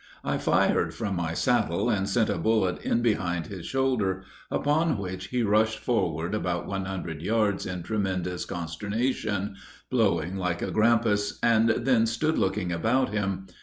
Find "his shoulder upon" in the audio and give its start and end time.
3.45-4.97